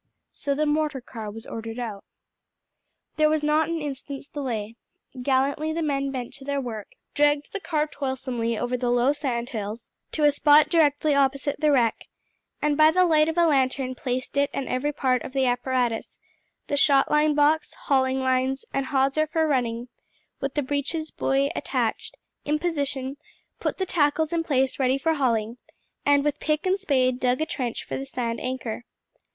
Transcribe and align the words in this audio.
So 0.31 0.55
the 0.55 0.65
mortar 0.65 0.99
car 0.99 1.29
was 1.29 1.45
ordered 1.45 1.77
out. 1.77 2.03
There 3.17 3.29
was 3.29 3.43
not 3.43 3.69
an 3.69 3.79
instant's 3.79 4.27
delay. 4.27 4.75
Gallantly 5.21 5.73
the 5.73 5.83
men 5.83 6.09
bent 6.09 6.33
to 6.33 6.43
their 6.43 6.59
work, 6.59 6.93
dragged 7.13 7.53
the 7.53 7.59
car 7.59 7.85
toilsomely 7.85 8.57
over 8.57 8.75
the 8.75 8.89
low 8.89 9.13
sand 9.13 9.49
hills 9.51 9.91
to 10.13 10.23
a 10.23 10.31
spot 10.31 10.69
directly 10.69 11.13
opposite 11.13 11.59
the 11.59 11.69
wreck, 11.71 12.07
and 12.63 12.75
by 12.75 12.89
the 12.89 13.05
light 13.05 13.29
of 13.29 13.37
a 13.37 13.45
lantern 13.45 13.93
placed 13.93 14.37
it 14.37 14.49
and 14.55 14.67
every 14.67 14.91
part 14.91 15.21
of 15.21 15.33
the 15.33 15.45
apparatus 15.45 16.17
the 16.65 16.77
shot 16.77 17.11
line 17.11 17.35
box, 17.35 17.75
hauling 17.81 18.19
lines 18.19 18.65
and 18.73 18.87
hawser 18.87 19.27
for 19.27 19.45
running, 19.45 19.87
with 20.39 20.55
the 20.55 20.63
breeches 20.63 21.11
buoy 21.11 21.51
attached 21.55 22.17
in 22.43 22.57
position, 22.57 23.17
put 23.59 23.77
the 23.77 23.85
tackles 23.85 24.33
in 24.33 24.41
place 24.43 24.79
ready 24.79 24.97
for 24.97 25.13
hauling, 25.13 25.57
and 26.07 26.23
with 26.23 26.39
pick 26.39 26.65
and 26.65 26.79
spade 26.79 27.19
dug 27.19 27.39
a 27.39 27.45
trench 27.45 27.83
for 27.85 27.97
the 27.99 28.05
sand 28.07 28.41
anchor. 28.41 28.83